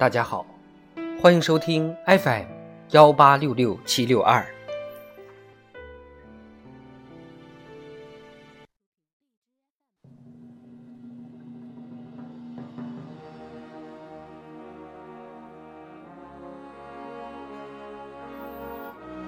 [0.00, 0.46] 大家好，
[1.20, 2.44] 欢迎收听 FM
[2.92, 4.42] 幺八六六七六二。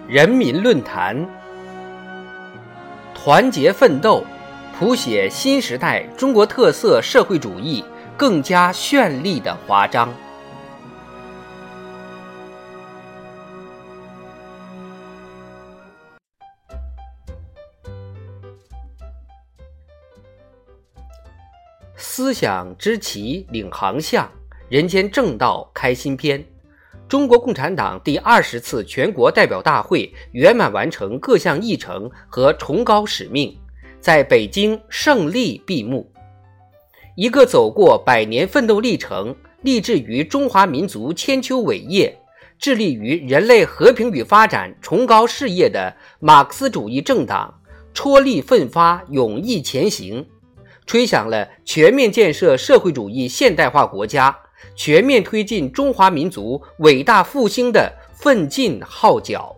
[0.08, 1.28] 人民论坛，
[3.14, 4.24] 团结奋斗，
[4.78, 7.84] 谱写新时代中国特色社会主义
[8.16, 10.08] 更加绚丽的华章。
[22.14, 24.30] 思想之旗领航向，
[24.68, 26.44] 人间正道开新篇。
[27.08, 33.58] 中国共产党第二十次全国代表大会圆满完成各项议程和崇高使命，
[33.98, 36.06] 在北京胜利闭幕。
[37.16, 42.14] 一个走过百年奋斗历程、立志于中华民族千秋伟业、
[42.58, 47.58] 致力于人类和平与发展崇高事业的马克思主义政党，
[47.94, 50.26] 踔厉奋发，勇毅前行，
[50.86, 54.42] 吹响了全面建设社会主义现代化国家。
[54.74, 59.56] 全面推进中华民族伟大复兴的奋进号角。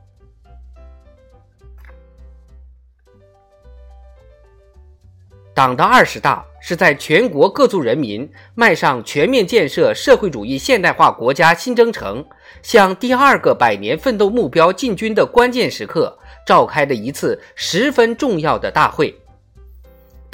[5.55, 12.25] 党的二十大是在全国各族人民迈上全面建设社会主义现代化国家新征程、
[12.61, 19.24] 向第二个百年奋斗目标进军的关键时刻召开的一次十分重要的大会。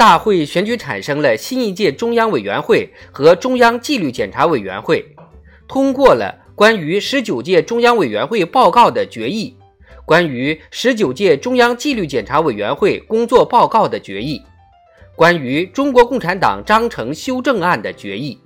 [0.01, 5.05] 大会选举产生了新一届中央委员会和中央纪律检查委员会，
[5.69, 9.55] 通过了关于十九届中央委员会报告的决议，
[10.07, 14.41] 关于十九届中央纪律检查委员会工作报告的决议，
[15.15, 18.39] 关于中国共产党章程修正案的决议。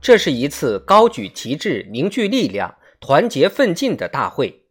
[0.00, 4.62] 这是一次高举旗帜、凝聚力量、团结奋进的大会，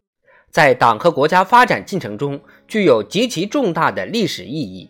[0.50, 2.40] 在党和国家发展进程中
[2.70, 4.90] 具有极其重大的历史意义。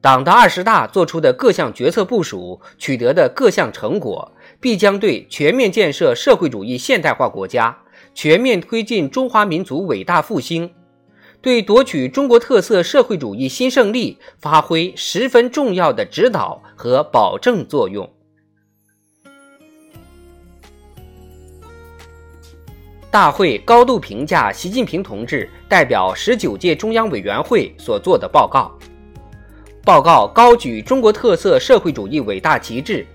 [0.00, 7.76] 党的二十大作出的各项决策部署取得的各项成果，必将对全面建设社会主义现代化国家、
[8.14, 10.70] 全面推进中华民族伟大复兴，
[11.42, 18.08] 对夺取中国特色社会主义新胜利发挥十分重要的指导和保证作用。
[23.10, 28.77] 大会高度评价习近平同志代表十九届中央委员会所做的报告。
[29.88, 33.06] 报告高举中国特色社会主义伟大旗帜，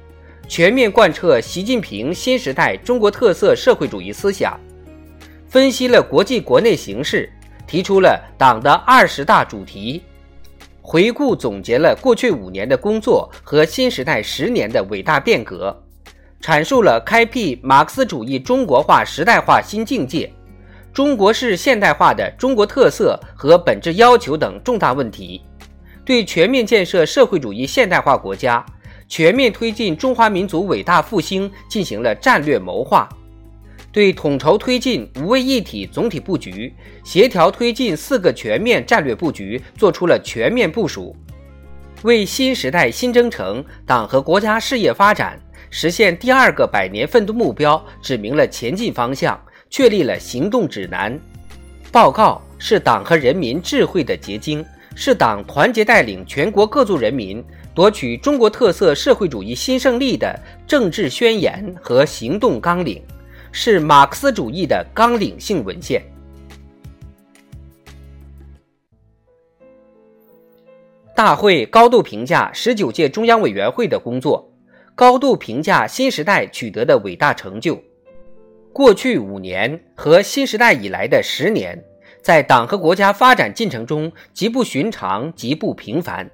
[0.47, 4.59] 全面贯彻习近平新时代中国特色社会主义思想，
[5.47, 7.31] 分析了国际国内形势，
[7.67, 10.01] 提出了党的二十大主题，
[10.81, 15.79] 回顾总结了过去五年的工作和新时代十年的伟大变革，
[16.41, 20.33] 阐述了开辟马克思主义中国化时代化新境界、
[20.91, 25.39] 中国式现代化的中国特色和本质要求等重大问题。
[26.05, 28.65] 对全面建设社会主义现代化国家、
[29.07, 33.07] 全面推进中华民族伟大复兴进行了战略谋划，
[33.91, 41.15] 对统筹推进五位一体总体布局、协调推进四个全面战略布局作出了全面部署，
[42.01, 51.17] 为新时代新征程党和国家事业发展实现第二个百年奋斗目标指明了前进方向，确立了行动指南。
[51.91, 54.65] 报告是党和人民智慧的结晶。
[54.95, 57.43] 是党团结带领全国各族人民
[57.73, 63.01] 夺取中国特色社会主义新胜利的政治宣言和行动纲领，
[63.51, 66.01] 是马克思主义的纲领性文献。
[71.15, 74.51] 大会高度评价十九届中央委员会的工作，
[74.95, 77.81] 高度评价新时代取得的伟大成就。
[78.71, 81.83] 过去五年和新时代以来的十年。
[82.23, 86.31] 在党和国家发展进程中极不寻常、极不平凡。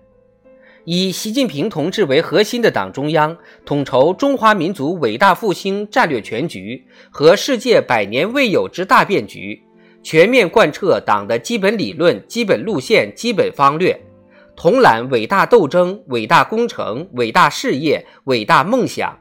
[0.86, 3.36] 以习近平同志为核心的党中央
[3.66, 9.60] 统筹中华民族伟大复兴战略全局和世界百年未有之大变局，
[10.04, 14.00] 全面贯彻党的基本理论、基本路线、基本方略，
[14.56, 19.20] 统揽伟大斗争、伟大工程、伟大事业、伟大梦想，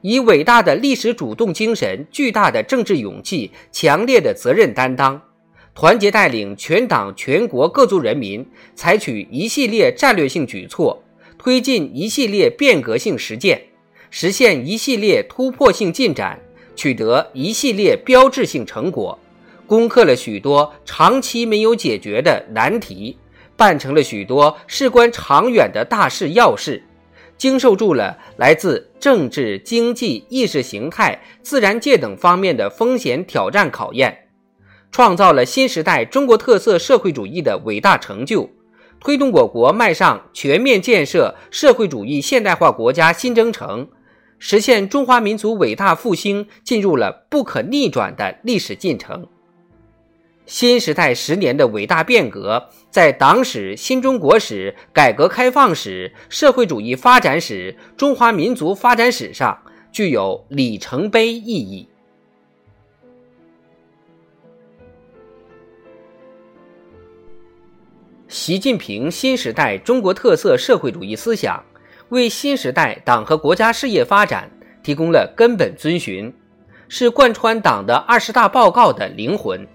[0.00, 5.20] 以伟大的历史主动精神、巨大的政治勇气、强烈的责任担当。
[5.78, 8.44] 团结带领全党全国各族人民，
[8.74, 11.00] 采取一系列战略性举措，
[11.38, 13.62] 推进一系列变革性实践，
[14.10, 16.40] 实现一系列突破性进展，
[16.74, 19.16] 取得一系列标志性成果，
[19.68, 23.16] 攻克了许多长期没有解决的难题，
[23.56, 26.82] 办成了许多事关长远的大事要事，
[27.36, 34.24] 经受住了来自政治、经济、意识形态、自然界等方面的风险挑战考验，
[34.90, 38.50] 创造了新时代中国特色社会主义的伟大成就，
[39.00, 43.88] 推动我国迈上全面建设社会主义现代化国家新征程，
[44.38, 49.26] 实现中华民族伟大复兴进入了不可逆转的历史进程。
[50.46, 59.58] 新时代十年的伟大变革，在党史、新中国史、改革开放史、社会主义发展史、中华民族发展史上
[59.92, 61.86] 具有里程碑意义。
[68.28, 71.64] 习近平新时代中国特色社会主义思想，
[72.10, 74.50] 为新时代党和国家事业发展
[74.82, 76.30] 提供了根本遵循，
[76.88, 79.66] 是贯穿党的二十大报告的灵魂。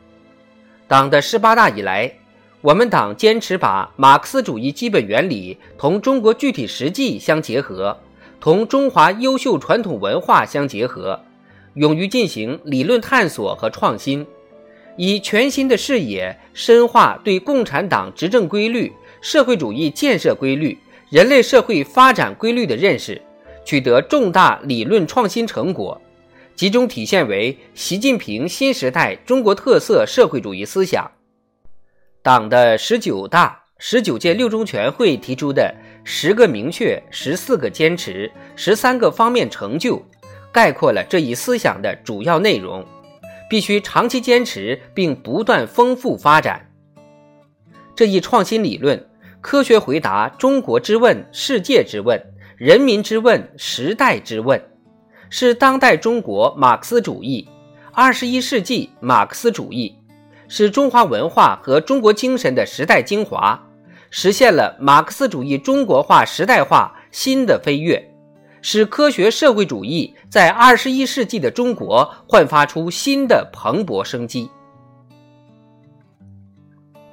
[0.88, 2.14] 党的十八大以来，
[2.62, 7.98] 我们党坚持把马克思主义基本原理同中国具体实际相结合，
[8.40, 11.20] 同中华优秀传统文化相结合，
[11.74, 14.24] 勇于进行理论探索和创新，
[14.96, 18.92] 以全新的视野深化对共产党执政规律、
[19.22, 20.78] 社会主义建设规律、
[21.10, 23.22] 人类社会发展规律的认识，
[23.66, 26.00] 取得重大理论创新成果。
[26.56, 31.10] 集中体现为习近平新时代中国特色社会主义思想。
[32.22, 35.74] 党的十九大、十九届六中全会提出的
[36.04, 40.02] 十个明确、十四个坚持、十三个方面成就，
[40.52, 42.86] 概括了这一思想的主要内容，
[43.54, 46.72] 必须长期坚持并不断丰富发展。
[47.96, 49.08] 这一创新理论，
[49.42, 52.20] 科学回答中国之问、世界之问、
[52.58, 54.60] 人民之问、时代之问。
[55.30, 57.48] 是当代中国马克思主义，
[57.92, 59.96] 二十一世纪马克思主义，
[60.48, 63.64] 是中华文化和中国精神的时代精华，
[64.10, 68.13] 实现了马克思主义中国化时代化新的飞跃，
[68.64, 74.50] 使科学社会主义在二十一世纪的中国焕发出新的蓬勃生机。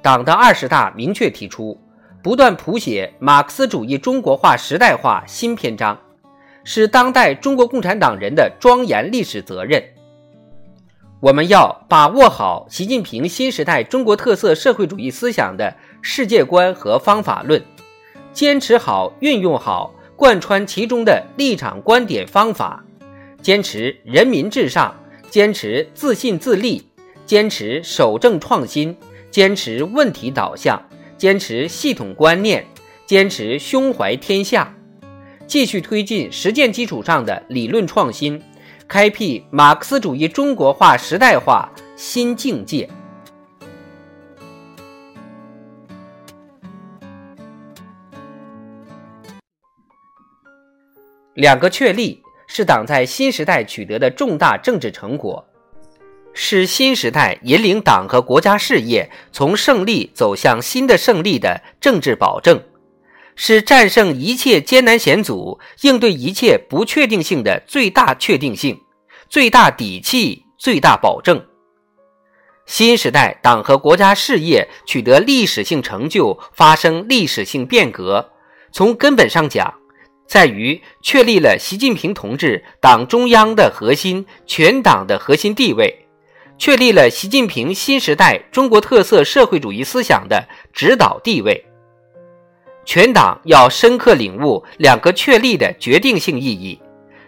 [0.01, 1.77] 党的二十大明确提出，
[2.23, 5.99] 不断谱写马克思主义中国化时代化新篇章。
[6.63, 9.83] 是当代中国共产党人的庄严历史责任。
[11.19, 17.61] 我们要把握好习近平新时代中国特色社会主义思想的世界观和方法论，
[18.31, 22.85] 坚持好、运用好、贯穿其中的立场、观点、方法，
[23.41, 24.95] 坚持人民至上，
[25.31, 26.87] 坚持自信自立，
[27.25, 28.95] 坚持守正创新，
[29.31, 30.79] 坚持问题导向，
[31.17, 32.63] 坚持系统观念，
[33.07, 34.71] 坚持胸怀天下。
[35.47, 38.39] 继续推进实践基础上的理论创新，
[38.87, 42.87] 开辟马克思主义中国化时代化新境界。
[51.33, 55.45] 两个确立是党在新时代取得的重大政治成果，
[56.33, 62.61] 是新时代引领党和国家事业从胜利走向新的胜利的政治保证。
[63.37, 68.77] 是战胜一切艰难险阻、应对一切不确定性的最大确定性、
[69.29, 71.43] 最大底气、最大保证。
[72.65, 78.31] 新时代党和国家事业取得历史性成就，发生历史性变革，
[78.71, 79.73] 从根本上讲，
[80.31, 86.05] 在于确立了习近平同志党中央的核心、全党的核心地位，
[86.57, 91.65] 确立了习近平新时代中国特色社会主义思想的指导地位。
[92.85, 96.79] 全党要深刻领悟两个确立的决定性意义，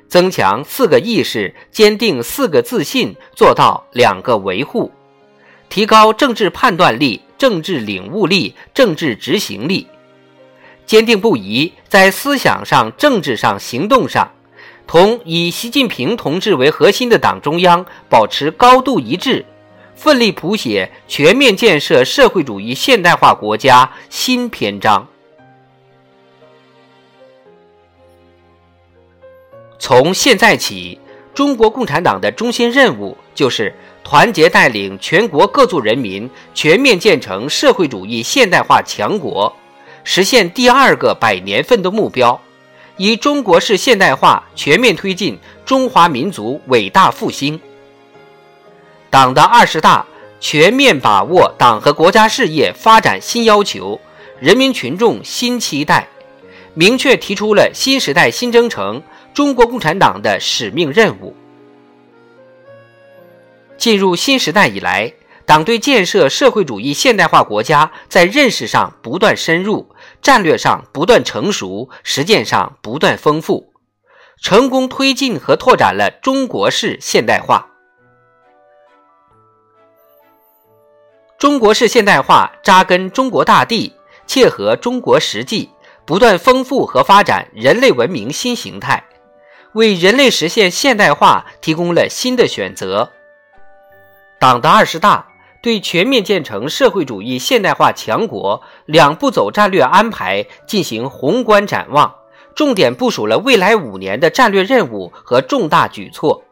[0.07, 4.89] 增强四个意识，坚定四个自信，做到两个维护，
[5.67, 9.85] 提高政治判断力、政治领悟力、政治执行力，
[10.85, 14.31] 坚定不移在思想上、政治上、行动上，
[14.85, 19.45] 同以习近平同志为核心的党中央保持高度一致，
[19.95, 25.07] 奋力谱写全面建设社会主义现代化国家新篇章。
[29.79, 30.99] 从现在起，
[31.33, 33.73] 中国共产党的中心任务就是
[34.03, 39.53] 团结带领全国各族人民全面建成社会主义现代化强国，
[40.03, 42.39] 实现第二个百年奋斗目标，
[42.97, 47.59] 以中国式现代化全面推进中华民族伟大复兴。
[49.09, 50.05] 党的二十大
[50.39, 53.99] 全面把握党和国家事业发展新要求、
[54.39, 56.07] 人民群众新期待，
[56.73, 59.01] 明确提出了新时代新征程。
[59.33, 61.35] 中国共产党的使命任务。
[63.79, 65.11] 进入新时代以来，
[65.43, 69.89] 党对建设社会主义现代化国家在认识上不断深入，
[70.23, 73.73] 战略上不断成熟，实践上不断丰富，
[74.41, 77.67] 成功推进和拓展了中国式现代化。
[81.37, 83.93] 中国式现代化扎根中国大地，
[84.25, 85.69] 切合中国实际，
[86.05, 89.03] 不断丰富和发展人类文明新形态，
[89.73, 93.11] 为人类实现现代化提供了新的选择。
[94.39, 95.27] 党的二十大
[95.63, 102.13] 对全面建成社会主义现代化强国两步走战略安排进行宏观展望，
[102.53, 106.43] 重点部署了未来五年的战略任务和重大举措。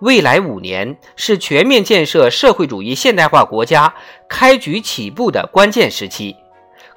[0.00, 3.94] 未来五年是全面建设社会主义现代化国家
[4.28, 6.34] 开局起步的关键时期，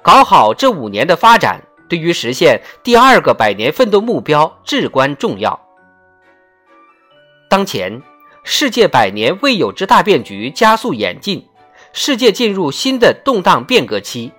[0.02, 5.60] 搞好这五年的发展，对于实现第二个百年奋斗目标至关重要。
[7.48, 8.02] 当前，
[8.44, 11.46] 世界百年未有之大变局加速演进，
[11.92, 14.32] 世界进入新的动荡变革期，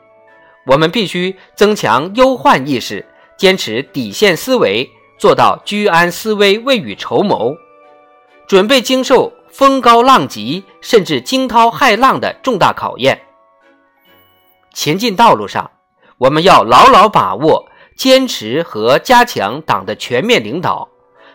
[0.65, 3.05] 我们必须增强忧患意识，
[3.38, 7.55] 坚持底线思维，做到居安思危、未雨绸缪。
[8.45, 13.22] 准备经受风高浪急，甚至惊涛骇浪的重大考验。
[14.74, 15.72] 前进道路上，
[16.17, 20.89] 我们要牢牢把握、坚持和加强党的全面领导，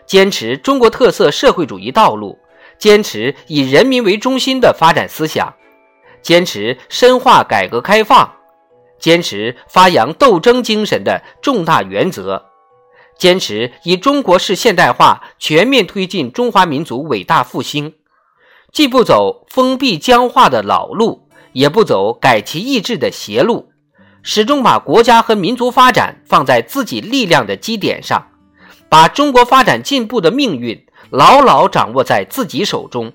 [0.07, 2.39] 坚持中国特色社会主义道路，
[2.79, 5.55] 坚持以人民为中心的发展思想，
[6.23, 8.33] 坚持深化改革开放，
[8.99, 12.47] 坚持发扬斗争精神的重大原则。
[13.19, 17.95] 坚持以中国式现代化全面推进中华民族伟大复兴，
[18.73, 23.73] 既不走封闭僵化的老路，也不走改旗易帜的邪路，
[24.23, 28.29] 始终把国家和民族发展放在自己力量的基点上，
[28.89, 33.13] 把中国发展进步的命运牢牢掌握在自己手中，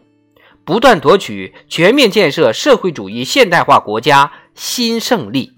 [0.66, 5.54] 不断夺取全面建设社会主义现代化国家新胜利。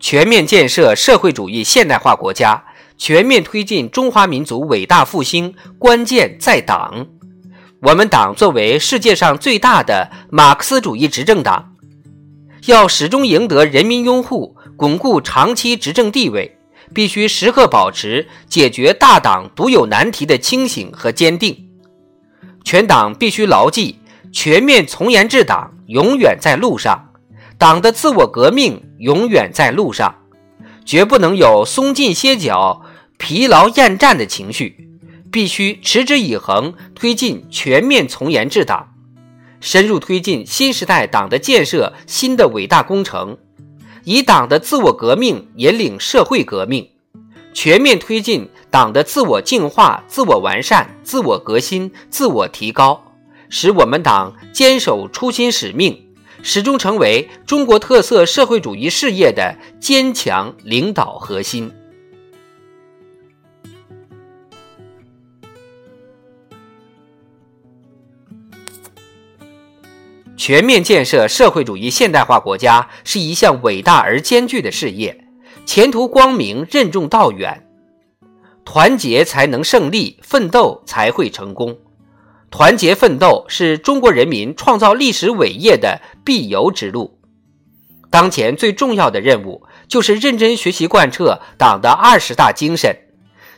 [0.00, 2.64] 全面建设社会主义现代化国家，
[2.96, 7.06] 全面推进中华民族伟大复兴，关键在党。
[7.82, 11.74] 我们党作为世界上最大的马克思主义执政党，
[12.68, 16.58] 要始终赢得人民拥护，巩固长期执政地位，
[16.92, 21.66] 必须时刻保持解决大党独有难题的清醒和坚定。
[22.64, 27.10] 全党必须牢记：全面从严治党永远在路上。
[27.56, 30.14] 党的自我革命永远在路上，
[30.84, 32.82] 绝不能有松劲歇脚、
[33.16, 34.90] 疲劳厌战的情绪，
[35.32, 38.92] 必须持之以恒推进全面从严治党，
[39.60, 43.36] 深入推进新时代党的建设新的伟大工程，
[44.04, 46.88] 以党的自我革命引领社会革命，
[47.52, 53.02] 全面推进党的自我净化、自我完善、自我革新、自我提高，
[53.48, 56.04] 使我们党坚守初心使命。
[56.40, 61.72] 始终成为中国特色社会主义事业的坚强领导核心。
[70.38, 75.24] 全面建设社会主义现代化国家是一项伟大而艰巨的事业，
[75.66, 77.66] 前途光明，任重道远。
[78.64, 81.76] 团结才能胜利，奋斗才会成功。
[82.52, 87.18] 团结奋斗是中国人民创造历史伟业的必由之路。
[88.08, 92.96] 当前最重要的任务就是认真学习贯彻党的二十大精神，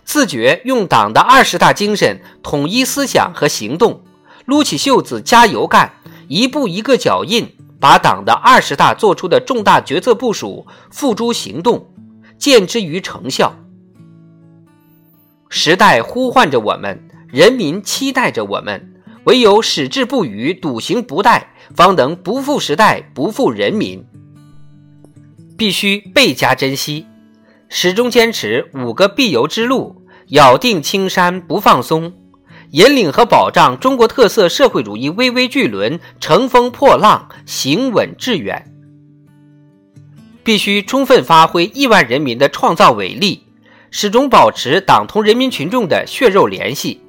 [0.02, 4.02] 自觉用党的二十大精神统一思想和行动，
[4.46, 5.92] 撸起袖子加油干，
[6.30, 11.90] 一步一个脚印，把党的二十大作出的重大决策部署付诸行动，
[12.38, 13.52] 见之于成效。
[15.48, 17.04] 时代呼唤着我们。
[17.32, 21.44] 人民期待着我们，唯有矢志不渝、笃行不怠，
[21.74, 24.04] 方能不负时代、不负人民。
[25.56, 27.06] 必须倍加珍惜，
[27.68, 32.12] 始终坚持五个必由之路，咬定青山不放松，
[32.72, 38.72] 引领和保障中国特色社会主义巍巍巨轮乘风破浪、行稳致远。
[40.44, 43.42] 必须充分发挥亿万人民的创造伟力，
[43.90, 47.00] 始终保持党同人民群众的血肉联系。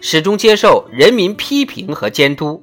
[0.00, 2.62] 始终接受人民批评和监督，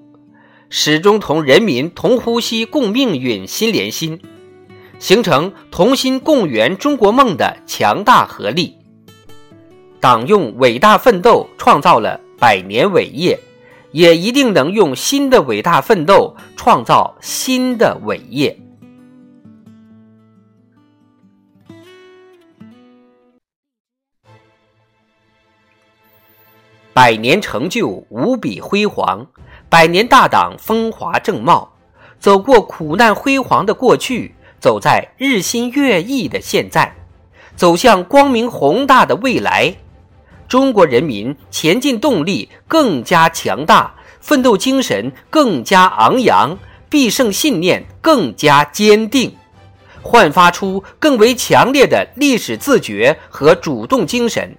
[0.70, 4.20] 始终同人民同呼吸共命运心连心，
[5.00, 8.76] 形成同心共圆中国梦的强大合力。
[10.00, 13.40] 党用伟大奋斗创造了百年伟业，
[13.92, 18.60] 也一定能用新的伟大奋斗创造新的伟业。
[26.94, 29.28] 百年成就无比辉煌，
[29.70, 31.72] 百年大党风华正茂，
[32.18, 36.96] 走过苦难辉煌的过去，走在日新月异的现在，
[37.56, 39.76] 走向光明宏大的未来。
[40.52, 49.34] 中国人民前进动力更加强大，奋斗精神更加昂扬，必胜信念更加坚定。
[50.02, 54.54] 焕发出更为强烈的历史自觉和主动精神。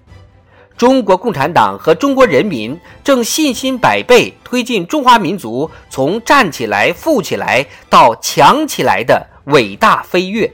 [0.79, 10.51] 中国共产党和中国人民正信心百倍推进中华民族从站起来、富起来到强起来的伟大飞跃。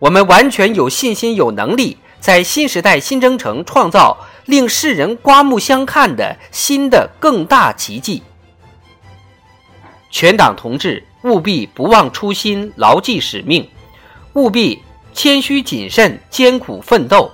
[0.00, 4.16] 我们完全有信心、有能力，在新时代新征程创造
[4.46, 8.20] 令世人刮目相看的新的更大奇迹。
[10.10, 11.04] 全党同志。
[11.22, 13.64] 务必不忘初心，牢记使命；
[14.34, 14.80] 务必
[15.12, 17.30] 谦虚谨慎，艰苦奋斗；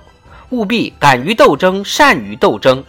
[0.49, 2.83] 务必敢于斗争，善于斗争，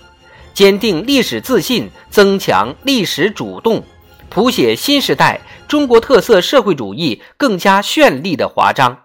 [0.54, 3.82] 坚定历史自信，增强历史主动，
[4.30, 9.03] 谱写新时代中国特色社会主义更加绚丽的华章。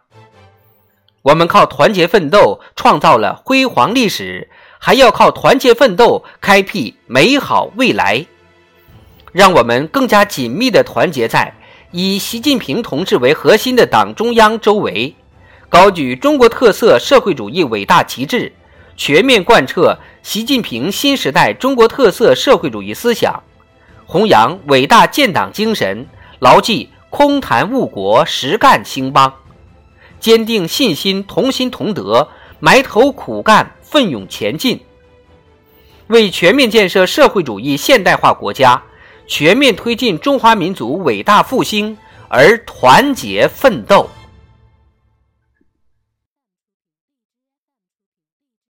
[1.21, 8.25] 我们靠团结奋斗创造了辉煌历史，还要靠团结奋斗开辟美好未来。
[9.31, 11.53] 让我们更加紧密地团结在。
[11.91, 15.15] 以习近平同志为核心的党中央周围，
[15.69, 18.53] 高举中国特色社会主义伟大旗帜，
[18.95, 23.41] 全面贯彻习近平新时代中国特色社会主义思想，
[24.05, 26.05] 弘扬伟大建党精神，
[26.37, 29.33] 牢记空谈误国，实干兴邦，
[30.19, 34.79] 坚定信心，同心同德，埋头苦干，奋勇前进，
[36.07, 38.83] 为全面建设社会主义现代化国家。
[39.27, 41.95] 全面推进中华民族伟大复兴
[42.29, 44.09] 而团结奋斗。